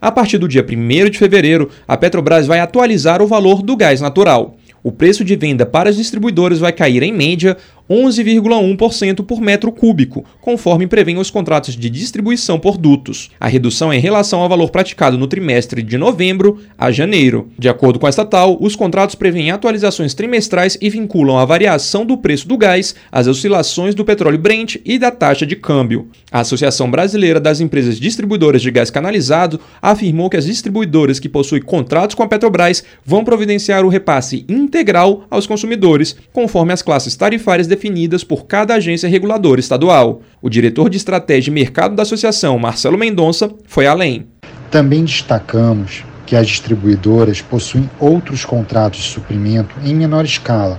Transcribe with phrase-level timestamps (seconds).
[0.00, 4.00] A partir do dia 1 de fevereiro, a Petrobras vai atualizar o valor do gás
[4.00, 4.56] natural.
[4.82, 7.54] O preço de venda para as distribuidoras vai cair em média
[7.90, 13.30] 11,1% por metro cúbico, conforme prevêem os contratos de distribuição por dutos.
[13.40, 17.48] A redução é em relação ao valor praticado no trimestre de novembro a janeiro.
[17.58, 22.16] De acordo com a estatal, os contratos prevêem atualizações trimestrais e vinculam a variação do
[22.16, 26.08] preço do gás às oscilações do petróleo Brent e da taxa de câmbio.
[26.30, 31.60] A Associação Brasileira das Empresas Distribuidoras de Gás Canalizado afirmou que as distribuidoras que possuem
[31.60, 37.66] contratos com a Petrobras vão providenciar o repasse integral aos consumidores, conforme as classes tarifárias
[37.66, 40.20] definidas definidas por cada agência reguladora estadual.
[40.42, 44.26] O diretor de estratégia e mercado da associação, Marcelo Mendonça, foi além.
[44.70, 50.78] Também destacamos que as distribuidoras possuem outros contratos de suprimento em menor escala,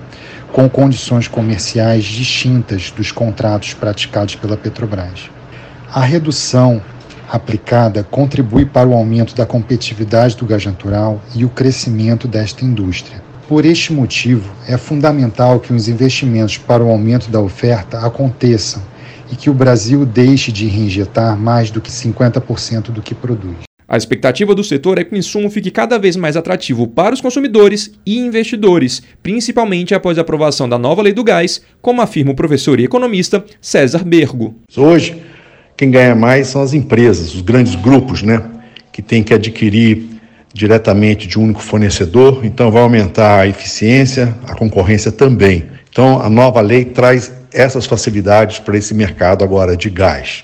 [0.53, 5.29] com condições comerciais distintas dos contratos praticados pela Petrobras.
[5.91, 6.81] A redução
[7.27, 13.30] aplicada contribui para o aumento da competitividade do gás natural e o crescimento desta indústria.
[13.51, 18.81] Por este motivo, é fundamental que os investimentos para o aumento da oferta aconteçam
[19.29, 23.57] e que o Brasil deixe de reinjetar mais do que 50% do que produz.
[23.89, 27.19] A expectativa do setor é que o insumo fique cada vez mais atrativo para os
[27.19, 32.35] consumidores e investidores, principalmente após a aprovação da nova lei do gás, como afirma o
[32.35, 34.55] professor e economista César Bergo.
[34.77, 35.21] Hoje,
[35.75, 38.41] quem ganha mais são as empresas, os grandes grupos, né,
[38.93, 40.20] que têm que adquirir
[40.53, 45.65] diretamente de um único fornecedor, então vai aumentar a eficiência, a concorrência também.
[45.89, 50.43] Então a nova lei traz essas facilidades para esse mercado agora de gás.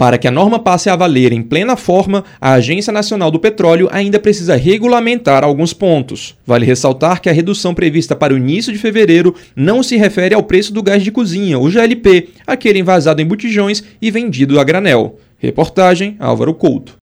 [0.00, 3.86] Para que a norma passe a valer em plena forma, a Agência Nacional do Petróleo
[3.92, 6.34] ainda precisa regulamentar alguns pontos.
[6.46, 10.42] Vale ressaltar que a redução prevista para o início de fevereiro não se refere ao
[10.42, 15.18] preço do gás de cozinha, o GLP, aquele envasado em botijões e vendido a granel.
[15.38, 16.99] Reportagem Álvaro Couto.